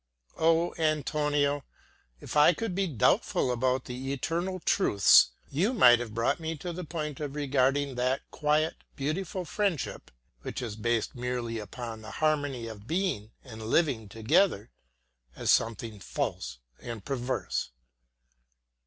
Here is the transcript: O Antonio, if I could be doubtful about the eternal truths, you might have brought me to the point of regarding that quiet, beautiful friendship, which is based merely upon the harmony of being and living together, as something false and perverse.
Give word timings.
O 0.39 0.73
Antonio, 0.79 1.63
if 2.21 2.35
I 2.35 2.53
could 2.55 2.73
be 2.73 2.87
doubtful 2.87 3.51
about 3.51 3.85
the 3.85 4.11
eternal 4.11 4.59
truths, 4.59 5.29
you 5.51 5.75
might 5.75 5.99
have 5.99 6.15
brought 6.15 6.39
me 6.39 6.57
to 6.57 6.73
the 6.73 6.83
point 6.83 7.19
of 7.19 7.35
regarding 7.35 7.93
that 7.93 8.21
quiet, 8.31 8.77
beautiful 8.95 9.45
friendship, 9.45 10.09
which 10.41 10.59
is 10.59 10.75
based 10.75 11.13
merely 11.13 11.59
upon 11.59 12.01
the 12.01 12.09
harmony 12.17 12.65
of 12.67 12.87
being 12.87 13.29
and 13.43 13.61
living 13.61 14.09
together, 14.09 14.71
as 15.35 15.51
something 15.51 15.99
false 15.99 16.57
and 16.79 17.05
perverse. 17.05 17.69